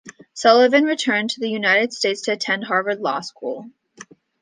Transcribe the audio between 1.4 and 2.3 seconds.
United States